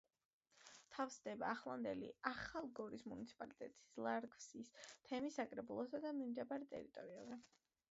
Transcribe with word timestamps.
თავსდება 0.93 1.51
ახლანდელი 1.55 2.09
ახალგორის 2.29 3.05
მუნიციპალიტეტის 3.13 3.93
ლარგვისის 4.07 4.75
თემის 5.11 5.41
საკრებულოსა 5.43 6.05
და 6.09 6.17
მიმდებარე 6.25 6.73
ტერიტორიაზე. 6.77 7.43